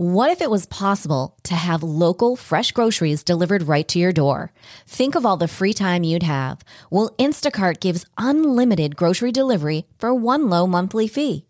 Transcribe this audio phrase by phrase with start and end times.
[0.00, 4.52] What if it was possible to have local fresh groceries delivered right to your door?
[4.86, 6.60] Think of all the free time you'd have.
[6.88, 11.46] Well, Instacart gives unlimited grocery delivery for one low monthly fee.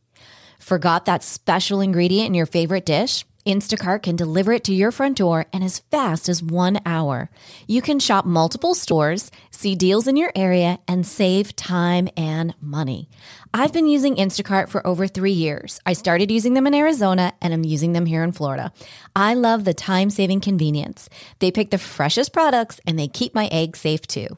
[0.59, 3.27] Forgot that special ingredient in your favorite dish?
[3.45, 7.29] Instacart can deliver it to your front door in as fast as one hour.
[7.67, 13.11] You can shop multiple stores, see deals in your area, and save time and money.
[13.55, 15.80] I've been using Instacart for over three years.
[15.87, 18.73] I started using them in Arizona and I'm using them here in Florida.
[19.16, 21.09] I love the time saving convenience.
[21.38, 24.29] They pick the freshest products and they keep my eggs safe too.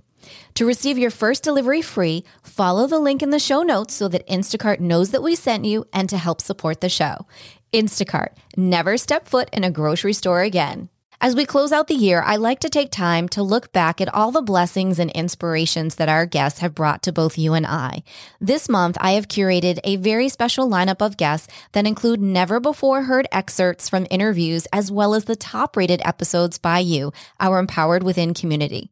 [0.54, 4.28] To receive your first delivery free, follow the link in the show notes so that
[4.28, 7.26] Instacart knows that we sent you and to help support the show.
[7.72, 10.88] Instacart, never step foot in a grocery store again.
[11.22, 14.12] As we close out the year, I like to take time to look back at
[14.14, 18.04] all the blessings and inspirations that our guests have brought to both you and I.
[18.40, 23.02] This month, I have curated a very special lineup of guests that include never before
[23.02, 28.02] heard excerpts from interviews as well as the top rated episodes by you, our Empowered
[28.02, 28.90] Within community.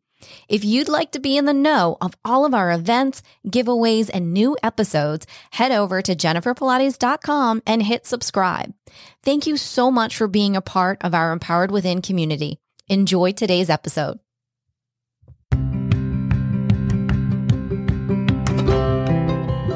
[0.48, 4.32] If you'd like to be in the know of all of our events, giveaways, and
[4.32, 8.74] new episodes, head over to jenniferpilates.com and hit subscribe.
[9.22, 12.58] Thank you so much for being a part of our Empowered Within community.
[12.88, 14.18] Enjoy today's episode.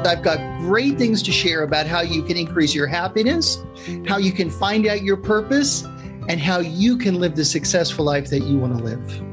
[0.05, 3.57] I've got great things to share about how you can increase your happiness,
[4.05, 5.83] how you can find out your purpose,
[6.27, 9.32] and how you can live the successful life that you want to live.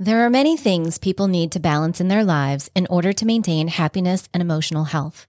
[0.00, 3.66] There are many things people need to balance in their lives in order to maintain
[3.66, 5.26] happiness and emotional health.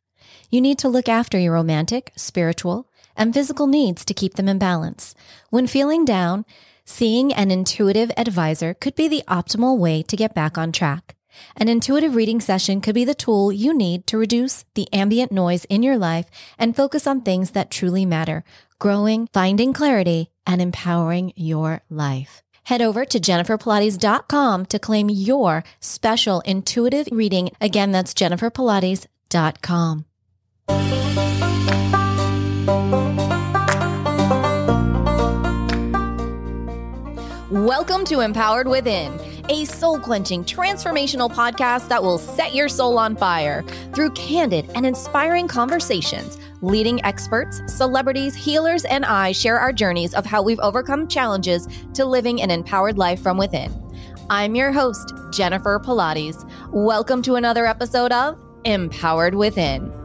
[0.51, 4.59] You need to look after your romantic, spiritual, and physical needs to keep them in
[4.59, 5.15] balance.
[5.49, 6.45] When feeling down,
[6.85, 11.15] seeing an intuitive advisor could be the optimal way to get back on track.
[11.57, 15.65] An intuitive reading session could be the tool you need to reduce the ambient noise
[15.65, 16.27] in your life
[16.59, 18.43] and focus on things that truly matter,
[18.77, 22.43] growing, finding clarity, and empowering your life.
[22.69, 27.49] Head over to jenniferpilates.com to claim your special intuitive reading.
[27.59, 30.05] Again, that's jenniferpilates.com.
[37.51, 43.15] Welcome to Empowered Within, a soul quenching, transformational podcast that will set your soul on
[43.15, 50.13] fire through candid and inspiring conversations Leading experts, celebrities, healers, and I share our journeys
[50.13, 53.73] of how we've overcome challenges to living an empowered life from within.
[54.29, 56.47] I'm your host, Jennifer Pilates.
[56.71, 59.98] Welcome to another episode of Empowered Within.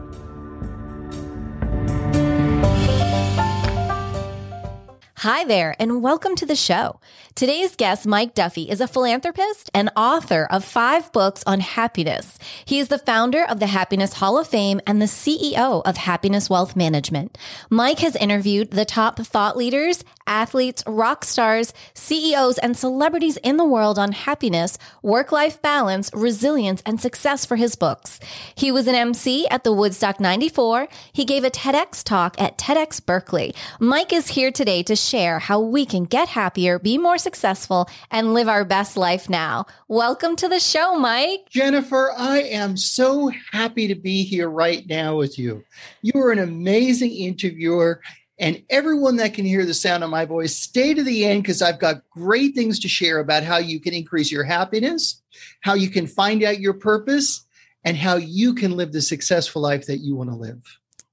[5.25, 6.99] Hi there, and welcome to the show.
[7.33, 12.37] Today's guest, Mike Duffy, is a philanthropist and author of five books on happiness.
[12.63, 16.47] He is the founder of the Happiness Hall of Fame and the CEO of Happiness
[16.47, 17.39] Wealth Management.
[17.71, 23.65] Mike has interviewed the top thought leaders, athletes, rock stars, CEOs, and celebrities in the
[23.65, 28.19] world on happiness, work life balance, resilience, and success for his books.
[28.53, 30.87] He was an MC at the Woodstock 94.
[31.11, 33.55] He gave a TEDx talk at TEDx Berkeley.
[33.79, 38.33] Mike is here today to share how we can get happier, be more successful, and
[38.33, 39.65] live our best life now.
[39.87, 41.47] Welcome to the show, Mike.
[41.49, 45.63] Jennifer, I am so happy to be here right now with you.
[46.01, 48.01] You are an amazing interviewer.
[48.39, 51.61] And everyone that can hear the sound of my voice, stay to the end because
[51.61, 55.21] I've got great things to share about how you can increase your happiness,
[55.61, 57.45] how you can find out your purpose,
[57.85, 60.61] and how you can live the successful life that you want to live.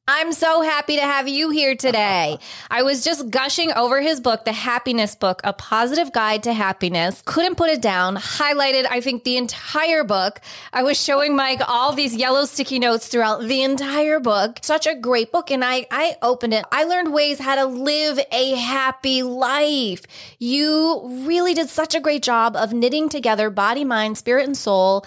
[0.08, 2.40] I'm so happy to have you here today.
[2.72, 7.22] I was just gushing over his book, The Happiness Book, A Positive Guide to Happiness.
[7.24, 8.16] Couldn't put it down.
[8.16, 10.40] Highlighted, I think, the entire book.
[10.72, 14.58] I was showing Mike all these yellow sticky notes throughout the entire book.
[14.62, 15.52] Such a great book.
[15.52, 16.64] And I, I opened it.
[16.72, 20.02] I learned ways how to live a happy life.
[20.40, 25.06] You really did such a great job of knitting together body, mind, spirit, and soul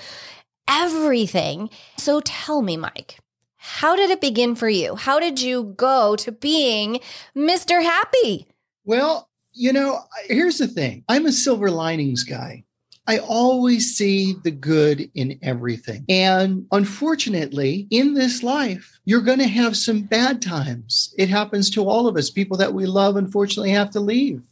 [0.67, 1.69] everything.
[1.97, 3.19] So tell me, Mike,
[3.65, 4.95] how did it begin for you?
[4.95, 6.99] How did you go to being
[7.35, 7.81] Mr.
[7.81, 8.47] Happy?
[8.85, 12.63] Well, you know, here's the thing I'm a silver linings guy.
[13.07, 16.05] I always see the good in everything.
[16.09, 21.13] And unfortunately, in this life, you're going to have some bad times.
[21.17, 22.29] It happens to all of us.
[22.29, 24.43] People that we love, unfortunately, have to leave.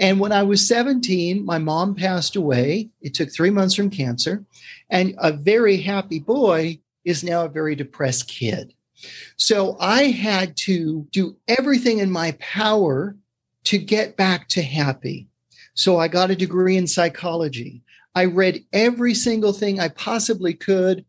[0.00, 2.90] And when I was 17, my mom passed away.
[3.00, 4.44] It took three months from cancer.
[4.90, 8.74] And a very happy boy is now a very depressed kid.
[9.36, 13.16] So I had to do everything in my power
[13.64, 15.28] to get back to happy.
[15.74, 17.82] So I got a degree in psychology.
[18.14, 21.04] I read every single thing I possibly could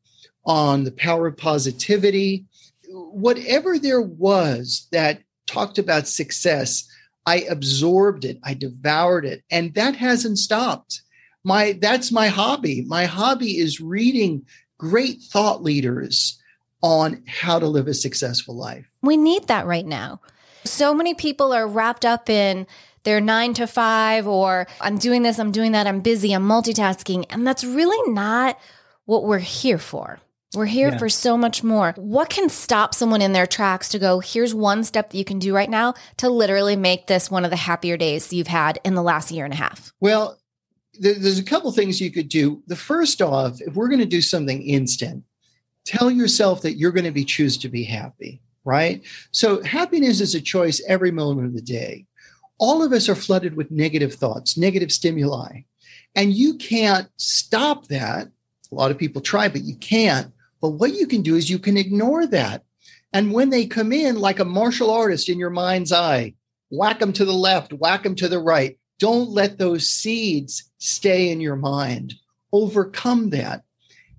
[0.45, 2.45] on the power of positivity.
[2.87, 6.87] whatever there was that talked about success,
[7.25, 11.01] I absorbed it, I devoured it, and that hasn't stopped.
[11.43, 12.83] My that's my hobby.
[12.87, 14.45] My hobby is reading
[14.77, 16.39] great thought leaders
[16.81, 18.85] on how to live a successful life.
[19.01, 20.21] We need that right now.
[20.65, 22.67] So many people are wrapped up in
[23.03, 27.25] their nine to five, or I'm doing this, I'm doing that, I'm busy, I'm multitasking.
[27.29, 28.59] And that's really not
[29.05, 30.19] what we're here for.
[30.55, 30.97] We're here yeah.
[30.97, 31.93] for so much more.
[31.97, 35.37] What can stop someone in their tracks to go, here's one step that you can
[35.37, 38.95] do right now to literally make this one of the happier days you've had in
[38.95, 39.91] the last year and a half?
[39.99, 40.39] Well,
[40.99, 42.61] there's a couple things you could do.
[42.67, 45.23] The first off, if we're going to do something instant,
[45.85, 49.03] tell yourself that you're going to be choose to be happy, right?
[49.31, 52.05] So happiness is a choice every moment of the day.
[52.57, 55.61] All of us are flooded with negative thoughts, negative stimuli,
[56.15, 58.29] and you can't stop that.
[58.71, 60.31] A lot of people try, but you can't
[60.65, 62.63] but what you can do is you can ignore that.
[63.13, 66.33] And when they come in like a martial artist in your mind's eye,
[66.71, 68.75] whack them to the left, whack them to the right.
[68.99, 72.13] Don't let those seeds stay in your mind.
[72.51, 73.63] Overcome that.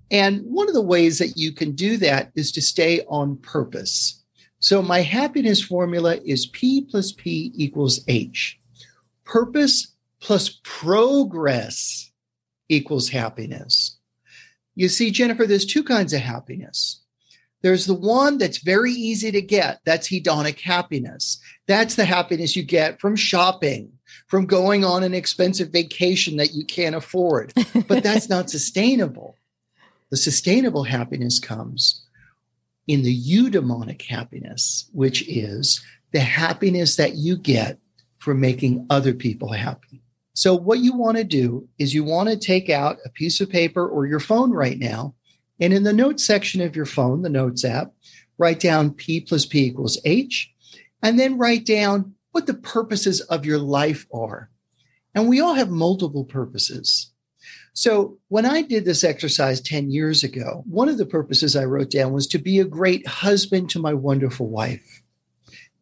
[0.09, 4.23] And one of the ways that you can do that is to stay on purpose.
[4.59, 8.59] So my happiness formula is P plus P equals H.
[9.23, 12.11] Purpose plus progress
[12.69, 13.97] equals happiness.
[14.75, 17.01] You see, Jennifer, there's two kinds of happiness.
[17.61, 19.79] There's the one that's very easy to get.
[19.85, 21.39] That's hedonic happiness.
[21.67, 23.91] That's the happiness you get from shopping,
[24.27, 27.53] from going on an expensive vacation that you can't afford.
[27.87, 29.37] But that's not sustainable.
[30.09, 32.03] The sustainable happiness comes
[32.87, 35.83] in the eudaimonic happiness, which is
[36.13, 37.77] the happiness that you get
[38.19, 40.01] from making other people happy.
[40.33, 43.49] So, what you want to do is you want to take out a piece of
[43.49, 45.15] paper or your phone right now.
[45.59, 47.91] And in the notes section of your phone, the notes app,
[48.37, 50.51] write down P plus P equals H,
[51.01, 54.51] and then write down what the purposes of your life are.
[55.15, 57.11] And we all have multiple purposes.
[57.73, 61.89] So when I did this exercise 10 years ago, one of the purposes I wrote
[61.89, 65.01] down was to be a great husband to my wonderful wife.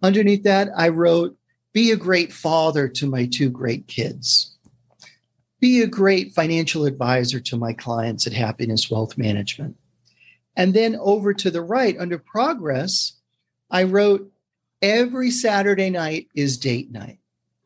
[0.02, 1.38] Underneath that, I wrote
[1.74, 4.56] be a great father to my two great kids.
[5.60, 9.76] Be a great financial advisor to my clients at Happiness Wealth Management.
[10.56, 13.20] And then over to the right, under progress,
[13.70, 14.32] I wrote,
[14.82, 17.20] Every Saturday night is date night.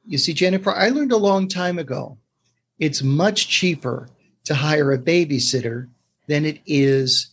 [0.05, 2.17] You see, Jennifer, I learned a long time ago
[2.79, 4.07] it's much cheaper
[4.45, 5.89] to hire a babysitter
[6.27, 7.31] than it is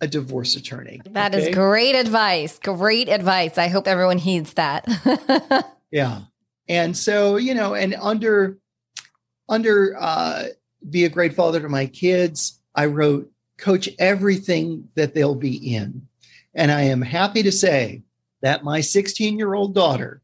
[0.00, 1.00] a divorce attorney.
[1.10, 1.48] That okay?
[1.50, 2.58] is great advice.
[2.58, 3.58] Great advice.
[3.58, 4.86] I hope everyone heeds that.
[5.90, 6.20] Yeah.
[6.68, 8.58] And so, you know, and under
[9.48, 10.44] under uh
[10.88, 16.06] be a great father to my kids, I wrote coach everything that they'll be in.
[16.54, 18.02] And I am happy to say
[18.42, 20.22] that my 16-year-old daughter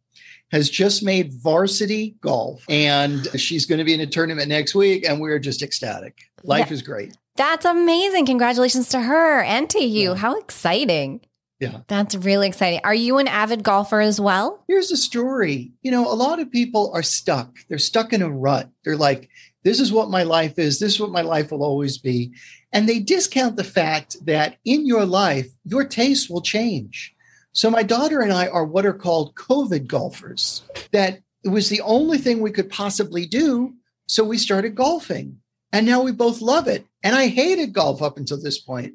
[0.51, 5.09] has just made varsity golf and she's going to be in a tournament next week
[5.09, 6.23] and we're just ecstatic.
[6.45, 7.17] Life is great.
[7.37, 8.27] That's amazing.
[8.27, 10.11] Congratulations to her and to you.
[10.11, 10.17] Yeah.
[10.17, 11.23] How exciting.
[11.59, 11.81] Yeah.
[11.89, 12.81] That's really exciting.
[12.85, 14.63] Are you an avid golfer as well?
[14.69, 15.73] Here's a story.
[15.83, 17.57] You know, a lot of people are stuck.
[17.69, 18.69] They're stuck in a rut.
[18.85, 19.31] They're like,
[19.63, 20.79] this is what my life is.
[20.79, 22.35] This is what my life will always be.
[22.73, 27.14] And they discount the fact that in your life, your tastes will change.
[27.55, 31.81] So my daughter and I are what are called COVID golfers, that it was the
[31.81, 33.75] only thing we could possibly do.
[34.07, 35.41] So we started golfing.
[35.73, 36.87] And now we both love it.
[37.03, 38.95] And I hated golf up until this point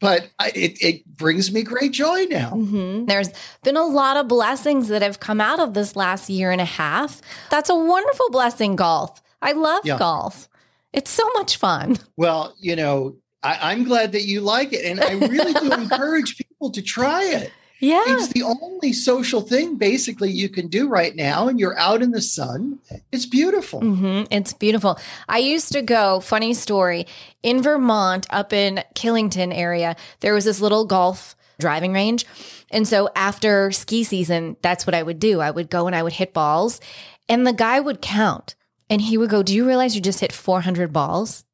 [0.00, 2.50] but I, it, it brings me great joy now.
[2.50, 3.06] Mm-hmm.
[3.06, 3.30] There's
[3.62, 6.66] been a lot of blessings that have come out of this last year and a
[6.66, 7.22] half.
[7.50, 9.22] That's a wonderful blessing, golf.
[9.40, 9.98] I love yeah.
[9.98, 10.48] golf.
[10.92, 11.98] It's so much fun.
[12.16, 14.84] Well, you know, I, I'm glad that you like it.
[14.84, 17.52] And I really do encourage people to try it.
[17.80, 18.04] Yeah.
[18.06, 21.48] It's the only social thing basically you can do right now.
[21.48, 22.78] And you're out in the sun.
[23.12, 23.80] It's beautiful.
[23.80, 24.32] Mm-hmm.
[24.32, 24.98] It's beautiful.
[25.28, 27.06] I used to go, funny story,
[27.42, 32.26] in Vermont, up in Killington area, there was this little golf driving range.
[32.70, 35.40] And so after ski season, that's what I would do.
[35.40, 36.80] I would go and I would hit balls,
[37.28, 38.54] and the guy would count
[38.88, 41.44] and he would go, Do you realize you just hit 400 balls?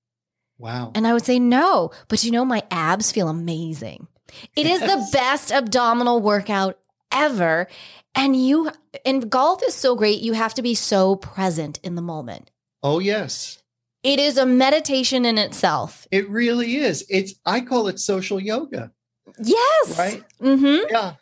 [0.59, 0.93] Wow.
[0.95, 4.07] And I would say, No, but you know, my abs feel amazing.
[4.57, 6.79] It is the best abdominal workout
[7.11, 7.69] ever.
[8.15, 8.71] And you
[9.05, 10.21] and golf is so great.
[10.21, 12.51] You have to be so present in the moment.
[12.83, 13.63] Oh, yes.
[14.03, 16.07] It is a meditation in itself.
[16.11, 17.07] It really is.
[17.09, 18.91] It's I call it social yoga.
[19.39, 19.99] Yes.
[19.99, 20.23] Right?
[20.41, 20.89] Mm-hmm.
[20.91, 21.15] Yeah.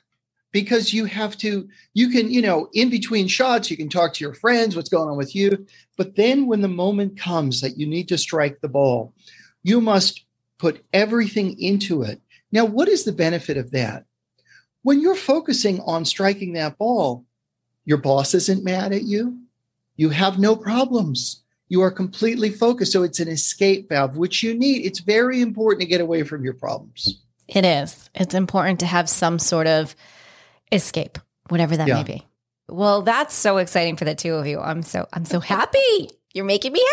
[0.52, 4.24] Because you have to, you can, you know, in between shots, you can talk to
[4.24, 5.64] your friends, what's going on with you.
[5.96, 9.14] But then when the moment comes that you need to strike the ball,
[9.62, 10.24] you must
[10.58, 12.20] put everything into it
[12.52, 14.04] now, what is the benefit of that?
[14.82, 17.24] when you're focusing on striking that ball,
[17.84, 19.38] your boss isn't mad at you.
[19.96, 21.42] You have no problems.
[21.68, 22.92] You are completely focused.
[22.92, 24.84] So it's an escape valve, which you need.
[24.86, 27.22] It's very important to get away from your problems.
[27.48, 28.10] It is.
[28.14, 29.94] It's important to have some sort of
[30.72, 31.94] escape, whatever that yeah.
[31.94, 32.26] may be.
[32.68, 34.60] Well, that's so exciting for the two of you.
[34.60, 36.10] I'm so I'm so happy.
[36.32, 36.84] You're making me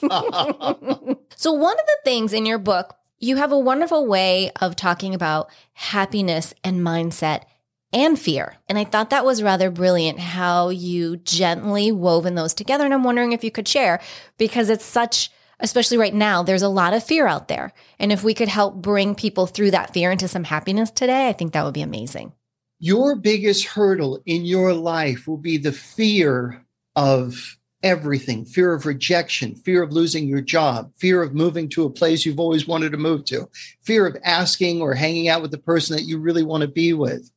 [0.00, 0.06] happy.
[1.36, 5.14] so one of the things in your book, you have a wonderful way of talking
[5.14, 7.44] about happiness and mindset
[7.92, 8.56] and fear.
[8.68, 12.84] And I thought that was rather brilliant how you gently woven those together.
[12.84, 14.00] And I'm wondering if you could share
[14.36, 17.72] because it's such, especially right now, there's a lot of fear out there.
[17.98, 21.32] And if we could help bring people through that fear into some happiness today, I
[21.32, 22.32] think that would be amazing.
[22.78, 26.62] Your biggest hurdle in your life will be the fear
[26.96, 31.90] of everything fear of rejection, fear of losing your job, fear of moving to a
[31.90, 33.48] place you've always wanted to move to,
[33.82, 36.94] fear of asking or hanging out with the person that you really want to be
[36.94, 37.30] with.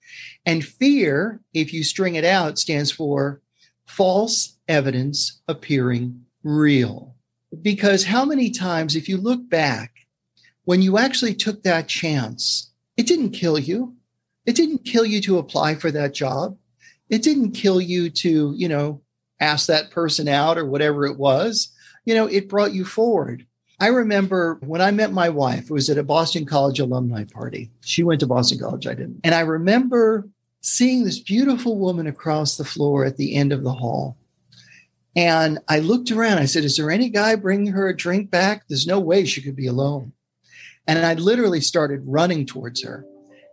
[0.45, 3.41] And fear, if you string it out, stands for
[3.85, 7.13] false evidence appearing real.
[7.61, 9.91] Because how many times, if you look back,
[10.63, 13.95] when you actually took that chance, it didn't kill you.
[14.45, 16.57] It didn't kill you to apply for that job.
[17.09, 19.01] It didn't kill you to, you know,
[19.39, 21.73] ask that person out or whatever it was.
[22.05, 23.45] You know, it brought you forward.
[23.79, 27.69] I remember when I met my wife, it was at a Boston College alumni party.
[27.81, 29.19] She went to Boston College, I didn't.
[29.23, 30.27] And I remember
[30.61, 34.17] seeing this beautiful woman across the floor at the end of the hall.
[35.15, 36.39] And I looked around.
[36.39, 38.63] I said, Is there any guy bringing her a drink back?
[38.67, 40.13] There's no way she could be alone.
[40.87, 43.05] And I literally started running towards her.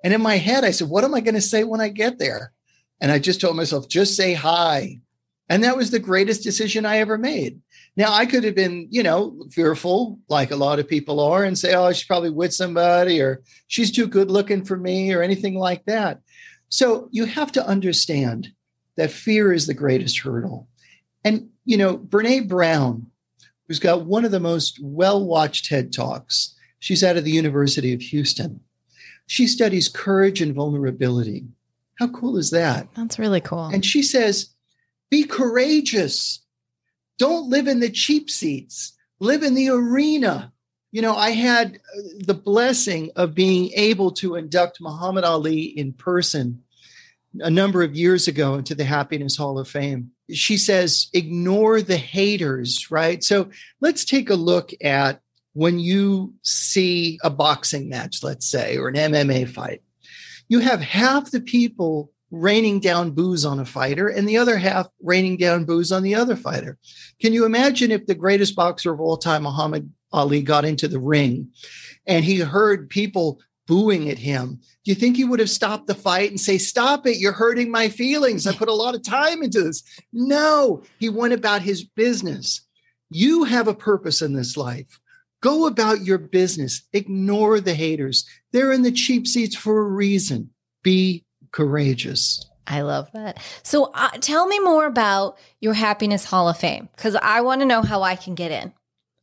[0.02, 2.18] And in my head, I said, What am I going to say when I get
[2.18, 2.52] there?
[3.00, 5.00] And I just told myself, Just say hi.
[5.48, 7.60] And that was the greatest decision I ever made.
[7.96, 11.56] Now, I could have been, you know, fearful, like a lot of people are, and
[11.56, 15.54] say, oh, she's probably with somebody, or she's too good looking for me, or anything
[15.54, 16.20] like that.
[16.70, 18.48] So you have to understand
[18.96, 20.66] that fear is the greatest hurdle.
[21.24, 23.06] And, you know, Brene Brown,
[23.68, 27.92] who's got one of the most well watched TED Talks, she's out of the University
[27.92, 28.60] of Houston.
[29.26, 31.44] She studies courage and vulnerability.
[31.98, 32.88] How cool is that?
[32.94, 33.66] That's really cool.
[33.66, 34.53] And she says,
[35.14, 36.44] be courageous.
[37.20, 40.52] Don't live in the cheap seats, live in the arena.
[40.90, 45.92] You know, I had uh, the blessing of being able to induct Muhammad Ali in
[45.92, 46.64] person
[47.38, 50.10] a number of years ago into the Happiness Hall of Fame.
[50.32, 53.22] She says, ignore the haters, right?
[53.22, 55.20] So let's take a look at
[55.52, 59.80] when you see a boxing match, let's say, or an MMA fight.
[60.48, 64.88] You have half the people raining down boos on a fighter and the other half
[65.02, 66.78] raining down boos on the other fighter.
[67.20, 70.98] Can you imagine if the greatest boxer of all time, Muhammad Ali, got into the
[70.98, 71.50] ring
[72.06, 74.60] and he heard people booing at him?
[74.84, 77.70] Do you think he would have stopped the fight and say, Stop it, you're hurting
[77.70, 78.46] my feelings?
[78.46, 79.82] I put a lot of time into this.
[80.12, 82.62] No, he went about his business.
[83.10, 85.00] You have a purpose in this life.
[85.40, 86.82] Go about your business.
[86.92, 88.26] Ignore the haters.
[88.52, 90.50] They're in the cheap seats for a reason.
[90.82, 91.23] Be
[91.54, 92.44] courageous.
[92.66, 93.38] I love that.
[93.62, 97.66] So uh, tell me more about your Happiness Hall of Fame because I want to
[97.66, 98.72] know how I can get in.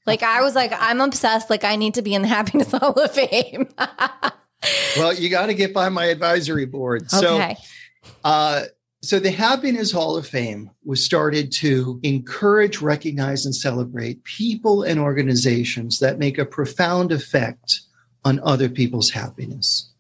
[0.06, 1.50] Like I was like, I'm obsessed.
[1.50, 3.68] Like I need to be in the Happiness Hall of Fame.
[4.98, 7.04] well, you got to get by my advisory board.
[7.14, 7.58] Okay.
[7.60, 8.64] So, uh,
[9.04, 15.00] so the Happiness Hall of Fame was started to encourage, recognize, and celebrate people and
[15.00, 17.82] organizations that make a profound effect
[18.24, 19.91] on other people's happiness.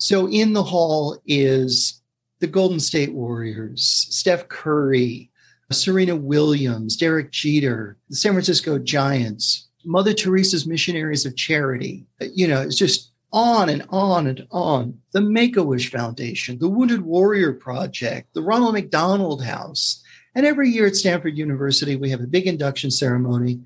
[0.00, 2.00] So in the hall is
[2.40, 5.30] the Golden State Warriors, Steph Curry,
[5.70, 12.06] Serena Williams, Derek Jeter, the San Francisco Giants, Mother Teresa's Missionaries of Charity.
[12.34, 14.98] You know, it's just on and on and on.
[15.12, 20.02] The Make a Wish Foundation, the Wounded Warrior Project, the Ronald McDonald House.
[20.34, 23.60] And every year at Stanford University, we have a big induction ceremony.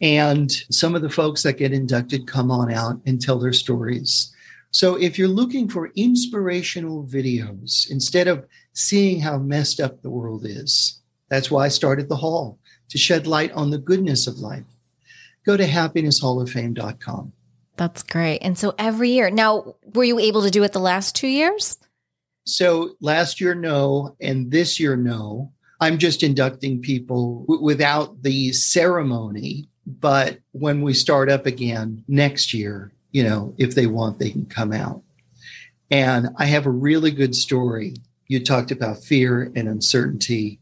[0.00, 4.32] And some of the folks that get inducted come on out and tell their stories.
[4.72, 10.46] So if you're looking for inspirational videos, instead of seeing how messed up the world
[10.46, 12.58] is, that's why I started the hall
[12.88, 14.64] to shed light on the goodness of life.
[15.44, 17.32] Go to happinesshalloffame.com.
[17.76, 18.38] That's great.
[18.38, 21.78] And so every year, now, were you able to do it the last two years?
[22.44, 24.16] So last year, no.
[24.20, 25.52] And this year, no.
[25.80, 29.68] I'm just inducting people w- without the ceremony.
[29.86, 34.46] But when we start up again next year, you know, if they want, they can
[34.46, 35.02] come out.
[35.90, 37.94] And I have a really good story.
[38.28, 40.60] You talked about fear and uncertainty.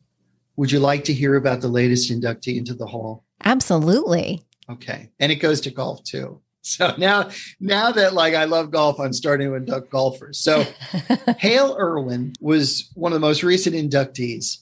[0.57, 3.25] Would you like to hear about the latest inductee into the hall?
[3.45, 4.45] Absolutely.
[4.71, 5.11] Okay.
[5.21, 6.41] And it goes to golf too.
[6.63, 10.39] So now, now that like I love golf, I'm starting to induct golfers.
[10.39, 10.67] So
[11.39, 14.59] Hale Irwin was one of the most recent inductees.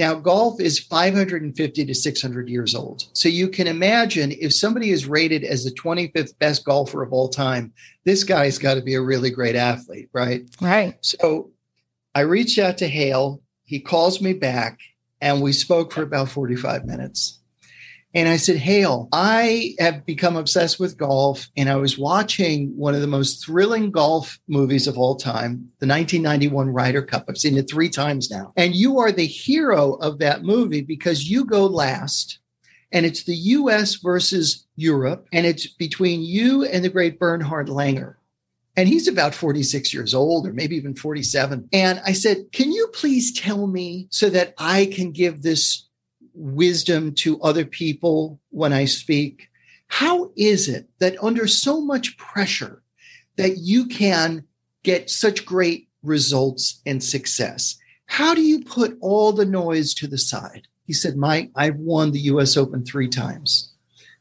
[0.00, 3.04] Now, golf is 550 to 600 years old.
[3.12, 7.28] So you can imagine if somebody is rated as the 25th best golfer of all
[7.28, 7.74] time,
[8.06, 10.48] this guy's got to be a really great athlete, right?
[10.58, 10.96] Right.
[11.02, 11.50] So
[12.14, 13.42] I reached out to Hale.
[13.64, 14.78] He calls me back
[15.20, 17.39] and we spoke for about 45 minutes.
[18.12, 21.48] And I said, Hale, I have become obsessed with golf.
[21.56, 25.86] And I was watching one of the most thrilling golf movies of all time, the
[25.86, 27.26] 1991 Ryder Cup.
[27.28, 28.52] I've seen it three times now.
[28.56, 32.38] And you are the hero of that movie because you go last.
[32.92, 35.28] And it's the US versus Europe.
[35.32, 38.16] And it's between you and the great Bernhard Langer.
[38.76, 41.68] And he's about 46 years old or maybe even 47.
[41.72, 45.86] And I said, Can you please tell me so that I can give this
[46.34, 49.48] wisdom to other people when I speak?
[49.88, 52.82] How is it that under so much pressure
[53.36, 54.44] that you can
[54.82, 57.76] get such great results and success?
[58.06, 60.66] How do you put all the noise to the side?
[60.86, 63.72] He said, Mike, I've won the US Open three times.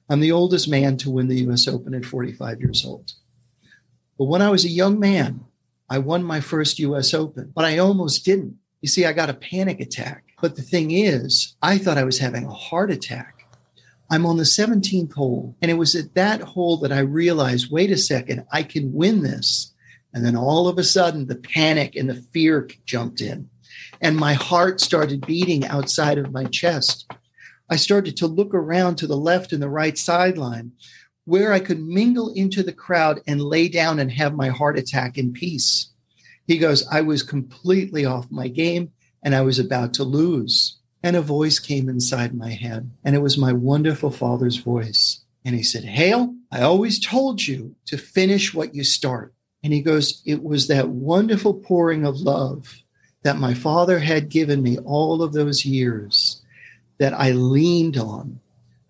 [0.10, 3.14] I'm the oldest man to win the US Open at 45 years old.
[4.18, 5.46] But when I was a young man,
[5.90, 8.58] I won my first US Open, but I almost didn't.
[8.82, 10.24] You see, I got a panic attack.
[10.42, 13.46] But the thing is, I thought I was having a heart attack.
[14.10, 15.56] I'm on the 17th hole.
[15.62, 19.22] And it was at that hole that I realized wait a second, I can win
[19.22, 19.74] this.
[20.14, 23.50] And then all of a sudden, the panic and the fear jumped in.
[24.02, 27.12] And my heart started beating outside of my chest.
[27.70, 30.72] I started to look around to the left and the right sideline
[31.26, 35.20] where I could mingle into the crowd and lay down and have my heart attack
[35.20, 35.92] in peace.
[36.48, 38.92] He goes, I was completely off my game
[39.24, 40.78] and I was about to lose.
[41.02, 45.22] And a voice came inside my head, and it was my wonderful father's voice.
[45.46, 49.34] And he said, Hale, I always told you to finish what you start.
[49.64, 52.84] And he goes, It was that wonderful pouring of love
[53.24, 56.42] that my father had given me all of those years
[56.98, 58.42] that I leaned on.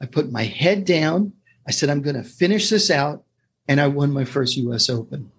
[0.02, 1.34] I put my head down
[1.70, 3.24] I said, I'm going to finish this out.
[3.68, 5.32] And I won my first US Open.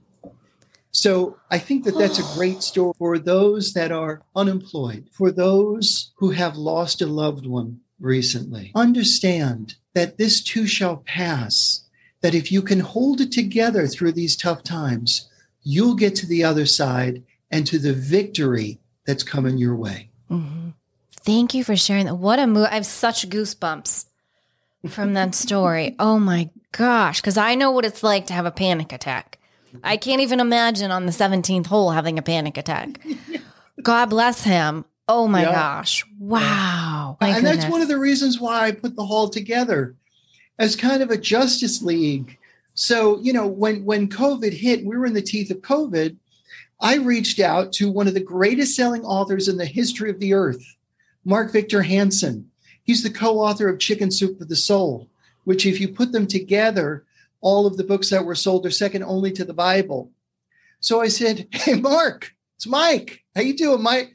[0.92, 6.12] So I think that that's a great story for those that are unemployed, for those
[6.16, 8.72] who have lost a loved one recently.
[8.74, 11.84] Understand that this too shall pass,
[12.22, 15.28] that if you can hold it together through these tough times,
[15.62, 20.10] you'll get to the other side and to the victory that's coming your way.
[20.30, 20.70] Mm-hmm.
[21.22, 22.14] Thank you for sharing that.
[22.14, 22.68] What a move.
[22.70, 24.06] I have such goosebumps
[24.88, 25.94] from that story.
[25.98, 29.38] Oh my gosh, because I know what it's like to have a panic attack.
[29.82, 33.00] I can't even imagine on the 17th hole having a panic attack.
[33.82, 34.84] God bless him.
[35.08, 35.52] Oh my yeah.
[35.52, 36.06] gosh.
[36.18, 37.16] Wow.
[37.20, 37.56] My and goodness.
[37.56, 39.94] that's one of the reasons why I put the hall together
[40.58, 42.38] as kind of a justice league.
[42.74, 46.16] So, you know, when when COVID hit, we were in the teeth of COVID,
[46.80, 50.32] I reached out to one of the greatest selling authors in the history of the
[50.34, 50.76] earth,
[51.24, 52.50] Mark Victor Hansen.
[52.82, 55.08] He's the co author of Chicken Soup for the Soul,
[55.44, 57.04] which, if you put them together,
[57.40, 60.12] all of the books that were sold are second only to the Bible.
[60.80, 63.24] So I said, Hey, Mark, it's Mike.
[63.34, 64.14] How you doing, Mike?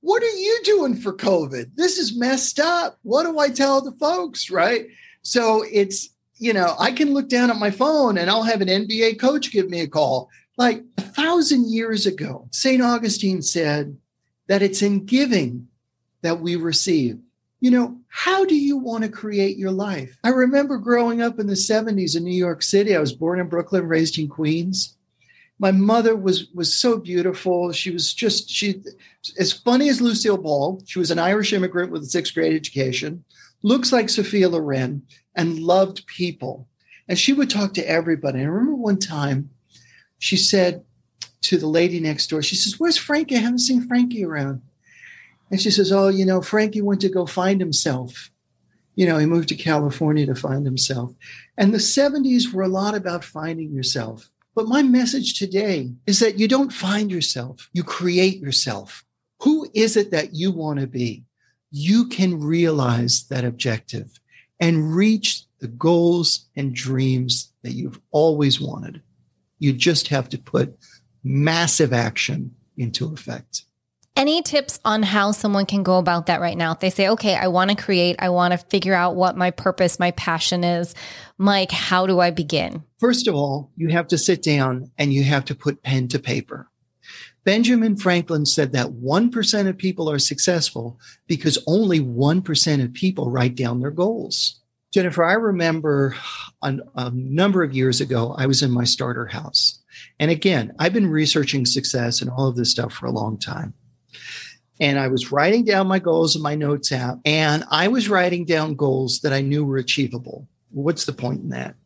[0.00, 1.76] What are you doing for COVID?
[1.76, 2.98] This is messed up.
[3.02, 4.50] What do I tell the folks?
[4.50, 4.86] Right.
[5.22, 8.68] So it's, you know, I can look down at my phone and I'll have an
[8.68, 10.28] NBA coach give me a call.
[10.58, 12.82] Like a thousand years ago, St.
[12.82, 13.96] Augustine said
[14.46, 15.68] that it's in giving
[16.22, 17.18] that we receive
[17.60, 20.18] you know, how do you want to create your life?
[20.22, 22.94] I remember growing up in the 70s in New York City.
[22.94, 24.96] I was born in Brooklyn, raised in Queens.
[25.58, 27.72] My mother was was so beautiful.
[27.72, 28.82] She was just she
[29.38, 30.82] as funny as Lucille Ball.
[30.84, 33.24] She was an Irish immigrant with a sixth grade education,
[33.62, 35.02] looks like Sophia Loren,
[35.34, 36.66] and loved people.
[37.08, 38.40] And she would talk to everybody.
[38.40, 39.50] I remember one time
[40.18, 40.84] she said
[41.42, 43.36] to the lady next door, she says, Where's Frankie?
[43.36, 44.62] I haven't seen Frankie around.
[45.54, 48.28] And she says, Oh, you know, Frankie went to go find himself.
[48.96, 51.14] You know, he moved to California to find himself.
[51.56, 54.28] And the 70s were a lot about finding yourself.
[54.56, 59.04] But my message today is that you don't find yourself, you create yourself.
[59.42, 61.22] Who is it that you want to be?
[61.70, 64.18] You can realize that objective
[64.58, 69.02] and reach the goals and dreams that you've always wanted.
[69.60, 70.76] You just have to put
[71.22, 73.66] massive action into effect.
[74.16, 76.70] Any tips on how someone can go about that right now?
[76.70, 79.50] If they say, okay, I want to create, I want to figure out what my
[79.50, 80.94] purpose, my passion is.
[81.36, 82.84] Mike, how do I begin?
[83.00, 86.20] First of all, you have to sit down and you have to put pen to
[86.20, 86.70] paper.
[87.42, 93.56] Benjamin Franklin said that 1% of people are successful because only 1% of people write
[93.56, 94.60] down their goals.
[94.92, 96.14] Jennifer, I remember
[96.62, 99.82] a, a number of years ago, I was in my starter house.
[100.20, 103.74] And again, I've been researching success and all of this stuff for a long time.
[104.80, 108.44] And I was writing down my goals in my notes app, and I was writing
[108.44, 110.48] down goals that I knew were achievable.
[110.72, 111.76] What's the point in that?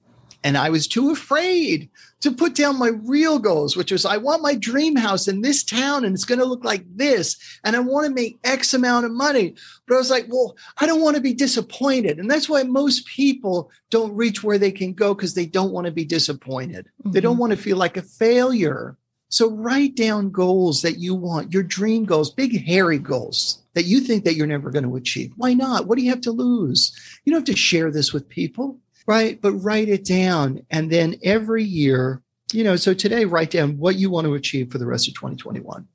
[0.45, 4.43] And I was too afraid to put down my real goals, which was I want
[4.43, 7.37] my dream house in this town and it's going to look like this.
[7.65, 9.55] And I want to make X amount of money.
[9.87, 12.19] But I was like, well, I don't want to be disappointed.
[12.19, 15.87] And that's why most people don't reach where they can go because they don't want
[15.87, 16.87] to be disappointed.
[16.87, 17.13] Mm-hmm.
[17.13, 17.41] They don't mm-hmm.
[17.41, 18.97] want to feel like a failure.
[19.31, 24.01] So write down goals that you want, your dream goals, big, hairy goals that you
[24.01, 25.33] think that you're never going to achieve.
[25.37, 25.87] Why not?
[25.87, 26.99] What do you have to lose?
[27.25, 29.41] You don't have to share this with people right?
[29.41, 30.61] But write it down.
[30.71, 34.71] And then every year, you know, so today, write down what you want to achieve
[34.71, 35.89] for the rest of 2021.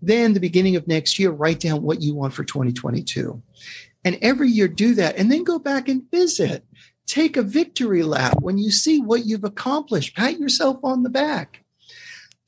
[0.00, 3.42] Then the beginning of next year, write down what you want for 2022.
[4.04, 6.64] And every year do that and then go back and visit.
[7.06, 10.16] Take a victory lap when you see what you've accomplished.
[10.16, 11.63] Pat yourself on the back.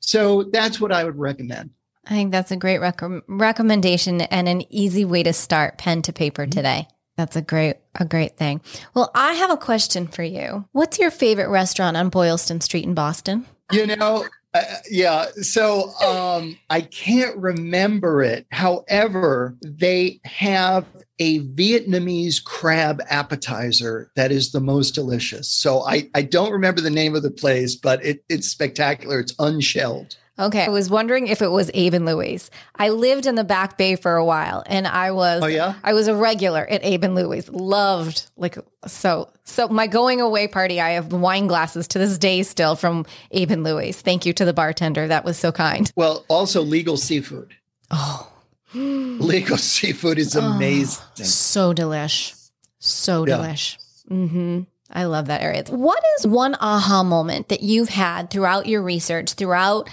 [0.07, 1.71] So that's what I would recommend.
[2.05, 6.13] I think that's a great rec- recommendation and an easy way to start pen to
[6.13, 6.51] paper mm-hmm.
[6.51, 6.87] today.
[7.17, 8.61] That's a great a great thing.
[8.93, 10.65] Well, I have a question for you.
[10.71, 13.45] What's your favorite restaurant on Boylston Street in Boston?
[13.71, 15.25] You know, uh, yeah.
[15.41, 18.45] So um, I can't remember it.
[18.51, 20.85] However, they have
[21.19, 25.47] a Vietnamese crab appetizer that is the most delicious.
[25.49, 29.19] So I, I don't remember the name of the place, but it, it's spectacular.
[29.19, 30.17] It's unshelled.
[30.39, 30.65] Okay.
[30.65, 32.51] I was wondering if it was Abe and Louie's.
[32.75, 35.75] I lived in the Back Bay for a while and I was oh, yeah?
[35.83, 37.49] I was a regular at Abe and Louie's.
[37.49, 42.43] Loved like so so my going away party, I have wine glasses to this day
[42.43, 43.99] still from Abe and Louie's.
[44.01, 45.07] Thank you to the bartender.
[45.07, 45.91] That was so kind.
[45.95, 47.55] Well, also legal seafood.
[47.89, 48.31] Oh.
[48.73, 51.03] legal seafood is oh, amazing.
[51.19, 52.49] Oh, so delish.
[52.79, 53.37] So yeah.
[53.37, 53.77] delish.
[54.09, 54.61] Mm-hmm.
[54.91, 55.63] I love that area.
[55.69, 59.89] What is one aha moment that you've had throughout your research, throughout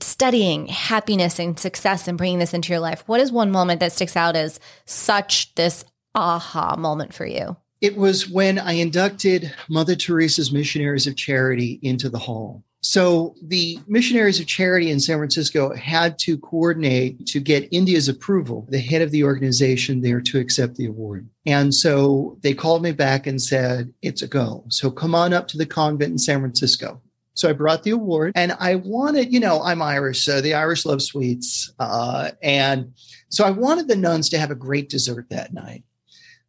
[0.00, 3.92] studying happiness and success and bringing this into your life, what is one moment that
[3.92, 5.84] sticks out as such this
[6.14, 7.56] aha moment for you?
[7.80, 12.64] It was when I inducted Mother Teresa's Missionaries of Charity into the hall.
[12.80, 18.66] So the Missionaries of Charity in San Francisco had to coordinate to get India's approval,
[18.68, 21.28] the head of the organization there to accept the award.
[21.44, 24.64] And so they called me back and said, it's a go.
[24.68, 27.00] So come on up to the convent in San Francisco.
[27.38, 30.84] So I brought the award and I wanted, you know, I'm Irish, so the Irish
[30.84, 31.72] love sweets.
[31.78, 32.92] Uh, and
[33.28, 35.84] so I wanted the nuns to have a great dessert that night.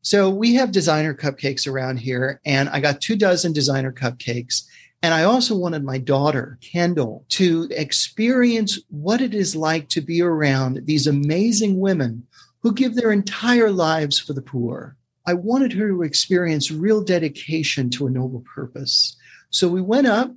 [0.02, 4.63] So we have designer cupcakes around here, and I got two dozen designer cupcakes.
[5.04, 10.23] And I also wanted my daughter, Kendall, to experience what it is like to be
[10.23, 12.25] around these amazing women
[12.63, 14.95] who give their entire lives for the poor.
[15.28, 19.15] I wanted her to experience real dedication to a noble purpose.
[19.52, 20.34] So we went up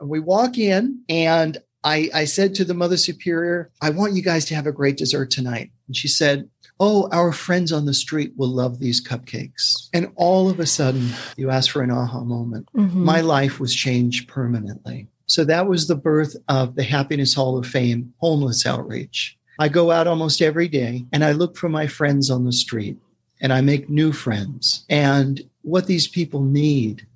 [0.00, 4.44] we walk in and I, I said to the mother superior, I want you guys
[4.46, 5.70] to have a great dessert tonight.
[5.86, 9.88] And she said, Oh, our friends on the street will love these cupcakes.
[9.94, 12.68] And all of a sudden, you ask for an aha moment.
[12.76, 13.02] Mm-hmm.
[13.02, 15.08] My life was changed permanently.
[15.26, 19.38] So that was the birth of the Happiness Hall of Fame homeless outreach.
[19.58, 22.98] I go out almost every day and I look for my friends on the street
[23.40, 24.84] and I make new friends.
[24.90, 27.06] And what these people need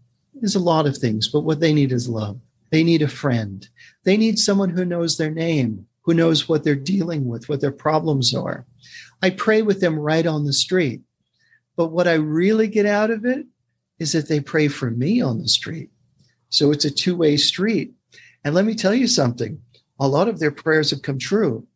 [0.43, 2.41] is a lot of things, but what they need is love.
[2.71, 3.69] They need a friend.
[4.05, 7.73] They need someone who knows their name, who knows what they're dealing with, what their
[7.73, 8.67] problems are.
[9.23, 11.03] I pray with them right on the street.
[11.77, 13.47] But what I really get out of it
[13.99, 15.91] is that they pray for me on the street.
[16.49, 17.93] So it's a two way street.
[18.45, 19.61] And let me tell you something
[19.99, 21.67] a lot of their prayers have come true.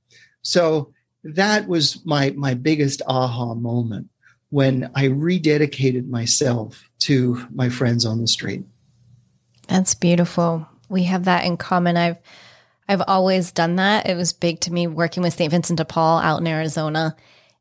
[0.42, 0.92] So
[1.24, 4.08] that was my, my biggest aha moment
[4.48, 8.64] when I rededicated myself to my friends on the street.
[9.68, 11.96] That's beautiful we have that in common.
[11.96, 12.18] I've
[12.88, 14.08] I've always done that.
[14.08, 15.50] It was big to me working with St.
[15.50, 17.16] Vincent de Paul out in Arizona.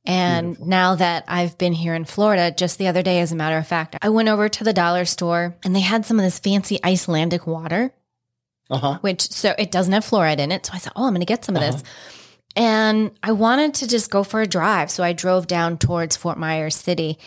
[0.05, 0.67] And Beautiful.
[0.67, 3.65] now that I've been here in Florida, just the other day, as a matter of
[3.65, 6.77] fact, I went over to the dollar store and they had some of this fancy
[6.83, 7.93] Icelandic water,
[8.69, 8.97] uh-huh.
[8.99, 10.65] which so it doesn't have fluoride in it.
[10.65, 11.67] So I thought, oh, I'm going to get some uh-huh.
[11.67, 11.83] of this.
[12.55, 14.91] And I wanted to just go for a drive.
[14.91, 17.17] So I drove down towards Fort Myers City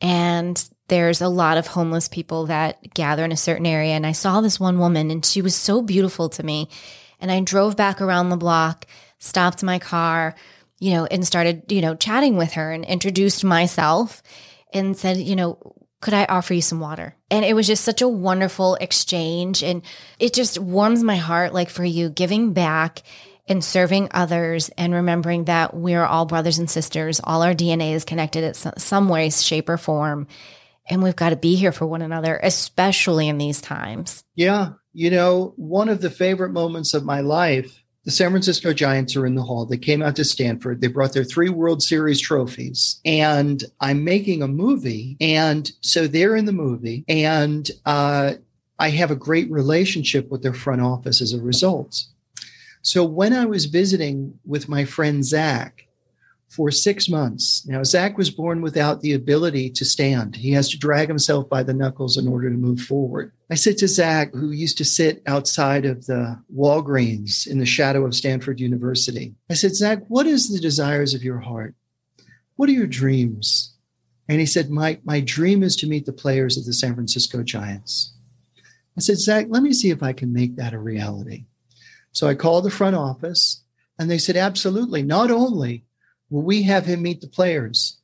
[0.00, 3.92] and there's a lot of homeless people that gather in a certain area.
[3.92, 6.68] And I saw this one woman and she was so beautiful to me.
[7.20, 8.86] And I drove back around the block,
[9.18, 10.34] stopped my car,
[10.78, 14.22] you know, and started, you know, chatting with her and introduced myself
[14.72, 15.58] and said, you know,
[16.02, 17.16] could I offer you some water?
[17.30, 19.62] And it was just such a wonderful exchange.
[19.62, 19.80] And
[20.18, 23.02] it just warms my heart, like for you, giving back
[23.48, 27.22] and serving others and remembering that we're all brothers and sisters.
[27.24, 30.26] All our DNA is connected in some way, shape, or form
[30.88, 34.24] And we've got to be here for one another, especially in these times.
[34.34, 34.72] Yeah.
[34.92, 39.26] You know, one of the favorite moments of my life, the San Francisco Giants are
[39.26, 39.64] in the hall.
[39.64, 40.80] They came out to Stanford.
[40.80, 43.00] They brought their three World Series trophies.
[43.04, 45.16] And I'm making a movie.
[45.20, 47.04] And so they're in the movie.
[47.08, 48.34] And uh,
[48.78, 52.04] I have a great relationship with their front office as a result.
[52.82, 55.83] So when I was visiting with my friend Zach,
[56.54, 57.66] for six months.
[57.66, 60.36] Now, Zach was born without the ability to stand.
[60.36, 63.32] He has to drag himself by the knuckles in order to move forward.
[63.50, 68.04] I said to Zach, who used to sit outside of the Walgreens in the shadow
[68.06, 71.74] of Stanford University, I said, Zach, what is the desires of your heart?
[72.56, 73.74] What are your dreams?
[74.28, 77.42] And he said, Mike, my dream is to meet the players of the San Francisco
[77.42, 78.14] Giants.
[78.96, 81.46] I said, Zach, let me see if I can make that a reality.
[82.12, 83.64] So I called the front office
[83.98, 85.02] and they said, absolutely.
[85.02, 85.84] Not only
[86.42, 87.98] we have him meet the players,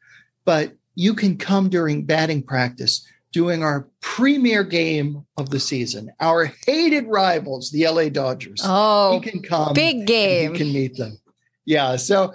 [0.45, 6.53] but you can come during batting practice doing our premier game of the season, our
[6.67, 8.61] hated rivals, the LA Dodgers.
[8.65, 9.73] Oh, he can come.
[9.73, 10.53] Big game.
[10.53, 11.19] You can meet them.
[11.65, 11.97] Yeah.
[11.97, 12.35] So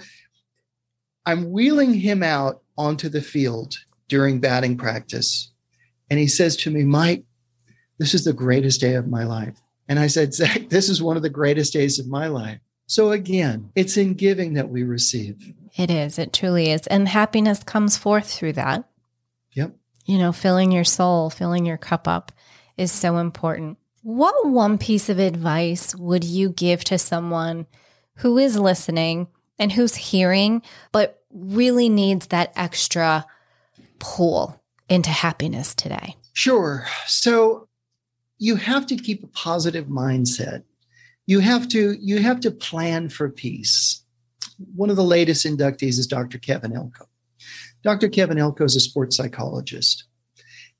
[1.25, 3.75] I'm wheeling him out onto the field
[4.07, 5.51] during batting practice.
[6.09, 7.25] And he says to me, Mike,
[7.97, 9.59] this is the greatest day of my life.
[9.87, 12.59] And I said, Zach, this is one of the greatest days of my life.
[12.87, 15.53] So again, it's in giving that we receive.
[15.77, 16.17] It is.
[16.19, 16.87] It truly is.
[16.87, 18.89] And happiness comes forth through that.
[19.53, 19.75] Yep.
[20.05, 22.31] You know, filling your soul, filling your cup up
[22.77, 23.77] is so important.
[24.01, 27.65] What one piece of advice would you give to someone
[28.17, 30.61] who is listening and who's hearing,
[30.91, 33.25] but really needs that extra
[33.99, 36.15] pull into happiness today?
[36.33, 36.85] Sure.
[37.07, 37.67] So
[38.37, 40.63] you have to keep a positive mindset.
[41.25, 44.04] You have to you have to plan for peace.
[44.75, 46.37] One of the latest inductees is Dr.
[46.37, 47.05] Kevin Elko.
[47.83, 48.09] Dr.
[48.09, 50.05] Kevin Elko is a sports psychologist.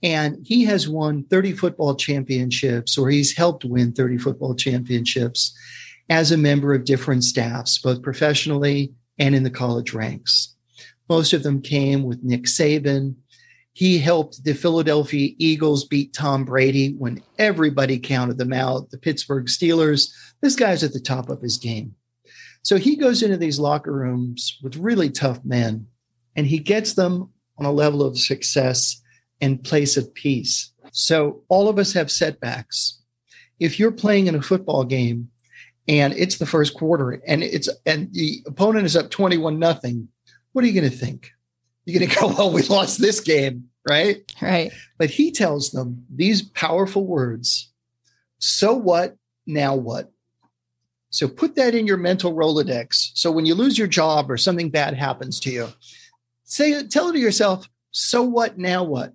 [0.04, 5.58] And he has won 30 football championships, or he's helped win 30 football championships
[6.10, 10.56] as a member of different staffs, both professionally and in the college ranks.
[11.10, 13.16] Most of them came with Nick Saban,
[13.76, 18.90] he helped the Philadelphia Eagles beat Tom Brady when everybody counted them out.
[18.90, 21.94] The Pittsburgh Steelers, this guy's at the top of his game.
[22.66, 25.86] So he goes into these locker rooms with really tough men
[26.36, 29.00] and he gets them on a level of success
[29.40, 30.74] and place of peace.
[30.92, 33.00] So all of us have setbacks.
[33.60, 35.30] If you're playing in a football game
[35.88, 40.08] and it's the first quarter and it's and the opponent is up 21 nothing,
[40.54, 41.34] what are you going to think?
[41.86, 44.24] You're going to go, well, we lost this game, right?
[44.42, 44.72] Right.
[44.98, 47.72] But he tells them these powerful words
[48.40, 49.18] So what?
[49.46, 50.12] Now what?
[51.16, 53.12] So put that in your mental Rolodex.
[53.14, 55.70] So when you lose your job or something bad happens to you,
[56.44, 58.58] say, tell it to yourself, so what?
[58.58, 59.14] Now what?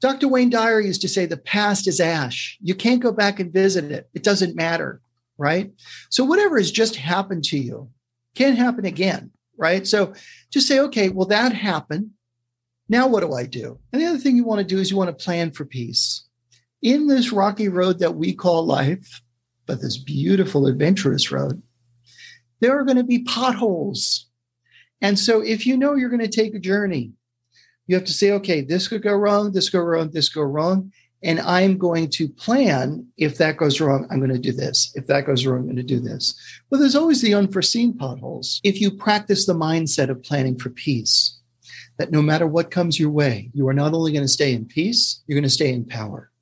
[0.00, 0.28] Dr.
[0.28, 2.56] Wayne Dyer used to say, the past is ash.
[2.62, 4.08] You can't go back and visit it.
[4.14, 5.00] It doesn't matter.
[5.36, 5.72] Right.
[6.10, 7.90] So whatever has just happened to you
[8.34, 9.30] can't happen again
[9.60, 9.86] right?
[9.86, 10.14] So
[10.50, 12.10] just say, okay, well, that happened.
[12.88, 13.78] Now what do I do?
[13.92, 16.26] And the other thing you want to do is you want to plan for peace.
[16.82, 19.20] In this rocky road that we call life,
[19.70, 21.62] but this beautiful, adventurous road,
[22.58, 24.26] there are going to be potholes.
[25.00, 27.12] And so if you know you're going to take a journey,
[27.86, 30.90] you have to say, okay, this could go wrong, this go wrong, this go wrong.
[31.22, 34.90] And I'm going to plan if that goes wrong, I'm going to do this.
[34.96, 36.34] If that goes wrong, I'm going to do this.
[36.68, 38.60] Well, there's always the unforeseen potholes.
[38.64, 41.38] If you practice the mindset of planning for peace,
[41.96, 44.64] that no matter what comes your way, you are not only going to stay in
[44.64, 46.32] peace, you're going to stay in power.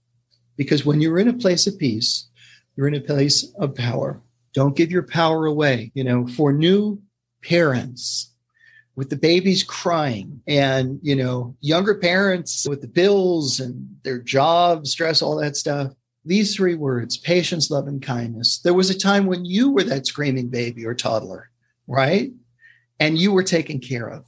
[0.56, 2.27] Because when you're in a place of peace,
[2.78, 4.22] you're in a place of power.
[4.54, 5.90] Don't give your power away.
[5.94, 7.02] You know, for new
[7.42, 8.32] parents,
[8.96, 14.86] with the babies crying and you know younger parents with the bills and their job
[14.86, 15.92] stress all that stuff.
[16.24, 18.58] These three words patience love and kindness.
[18.58, 21.50] There was a time when you were that screaming baby or toddler
[21.88, 22.30] right?
[23.00, 24.26] And you were taken care of.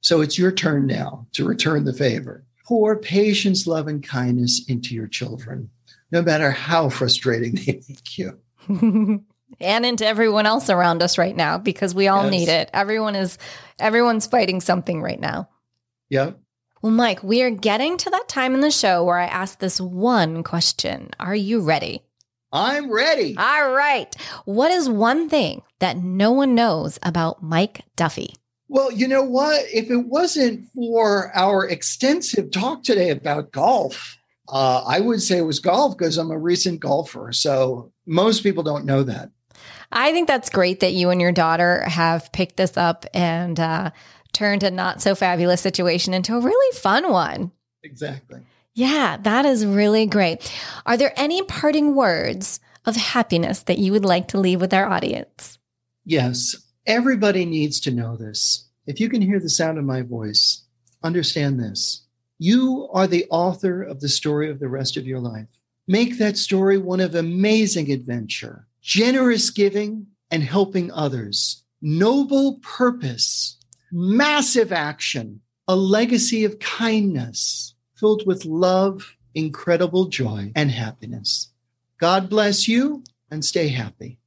[0.00, 2.44] So it's your turn now to return the favor.
[2.64, 5.70] Pour patience love and kindness into your children
[6.12, 8.38] no matter how frustrating they make you
[9.60, 12.30] and into everyone else around us right now because we all yes.
[12.30, 12.70] need it.
[12.72, 13.38] Everyone is
[13.80, 15.48] everyone's fighting something right now.
[16.08, 16.32] Yeah.
[16.82, 19.80] Well, Mike, we are getting to that time in the show where I ask this
[19.80, 21.10] one question.
[21.18, 22.02] Are you ready?
[22.52, 23.36] I'm ready.
[23.38, 24.14] All right.
[24.44, 28.34] What is one thing that no one knows about Mike Duffy?
[28.68, 29.64] Well, you know what?
[29.72, 34.18] If it wasn't for our extensive talk today about golf,
[34.48, 37.32] uh, I would say it was golf because I'm a recent golfer.
[37.32, 39.30] So most people don't know that.
[39.90, 43.90] I think that's great that you and your daughter have picked this up and uh,
[44.32, 47.52] turned a not so fabulous situation into a really fun one.
[47.82, 48.40] Exactly.
[48.74, 50.50] Yeah, that is really great.
[50.86, 54.88] Are there any parting words of happiness that you would like to leave with our
[54.88, 55.58] audience?
[56.04, 58.68] Yes, everybody needs to know this.
[58.86, 60.64] If you can hear the sound of my voice,
[61.02, 62.06] understand this.
[62.44, 65.46] You are the author of the story of the rest of your life.
[65.86, 73.58] Make that story one of amazing adventure, generous giving, and helping others, noble purpose,
[73.92, 81.52] massive action, a legacy of kindness filled with love, incredible joy, and happiness.
[82.00, 84.18] God bless you and stay happy.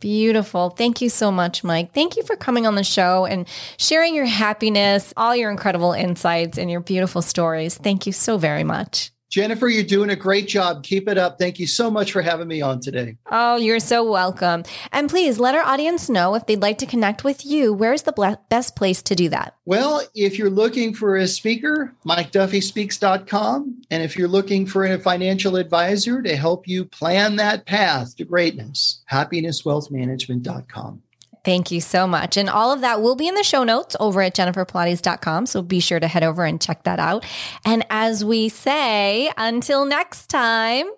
[0.00, 0.70] Beautiful.
[0.70, 1.92] Thank you so much, Mike.
[1.92, 6.56] Thank you for coming on the show and sharing your happiness, all your incredible insights,
[6.56, 7.76] and your beautiful stories.
[7.76, 9.10] Thank you so very much.
[9.30, 10.82] Jennifer, you're doing a great job.
[10.82, 11.38] Keep it up.
[11.38, 13.18] Thank you so much for having me on today.
[13.30, 14.64] Oh, you're so welcome.
[14.90, 17.74] And please let our audience know if they'd like to connect with you.
[17.74, 19.54] Where's the best place to do that?
[19.66, 23.82] Well, if you're looking for a speaker, MikeDuffySpeaks.com.
[23.90, 28.24] And if you're looking for a financial advisor to help you plan that path to
[28.24, 31.02] greatness, HappinessWealthManagement.com.
[31.48, 32.36] Thank you so much.
[32.36, 35.46] And all of that will be in the show notes over at jenniferpilates.com.
[35.46, 37.24] So be sure to head over and check that out.
[37.64, 40.88] And as we say, until next time.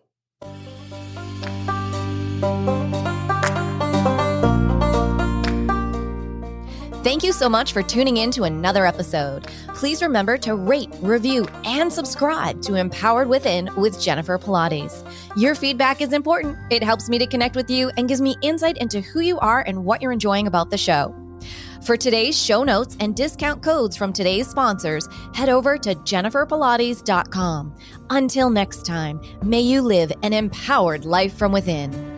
[7.02, 9.46] Thank you so much for tuning in to another episode.
[9.68, 15.02] Please remember to rate, review, and subscribe to Empowered Within with Jennifer Pilates.
[15.34, 16.58] Your feedback is important.
[16.70, 19.62] It helps me to connect with you and gives me insight into who you are
[19.62, 21.16] and what you're enjoying about the show.
[21.86, 27.74] For today's show notes and discount codes from today's sponsors, head over to jenniferpilates.com.
[28.10, 32.09] Until next time, may you live an empowered life from within.